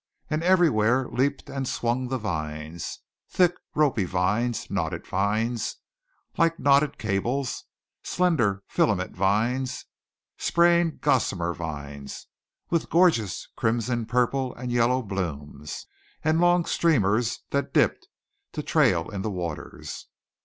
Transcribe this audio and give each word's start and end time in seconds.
And 0.31 0.41
everywhere 0.41 1.07
leaped 1.09 1.47
and 1.47 1.67
swung 1.67 2.07
the 2.07 2.17
vines 2.17 3.01
thick 3.29 3.53
ropy 3.75 4.05
vines; 4.05 4.67
knotted 4.67 5.05
vines, 5.05 5.75
like 6.39 6.57
knotted 6.59 6.97
cables; 6.97 7.65
slender 8.01 8.63
filament 8.67 9.15
vines; 9.15 9.85
spraying 10.39 10.97
gossamer 11.01 11.53
vines, 11.53 12.25
with 12.71 12.89
gorgeous 12.89 13.45
crimson, 13.55 14.07
purple, 14.07 14.55
and 14.55 14.71
yellow 14.71 15.03
blooms; 15.03 15.85
and 16.23 16.41
long 16.41 16.65
streamers 16.65 17.41
that 17.51 17.71
dipped 17.71 18.07
to 18.53 18.63
trail 18.63 19.07
in 19.07 19.21
the 19.21 19.29
waters. 19.29 20.07